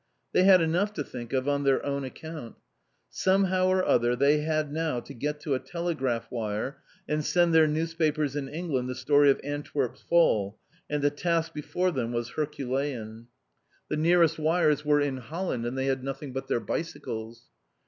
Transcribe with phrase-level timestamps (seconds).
[0.31, 2.55] They had enough to think of on their own account!
[3.07, 7.67] Somehow or other they had now to get to a telegraph wire and send their
[7.67, 10.57] newspapers in England the story of Antwerp's fall,
[10.89, 13.27] and the task before them was Herculean.
[13.89, 17.43] The nearest wires were in Holland, and they had nothing but their bicycles.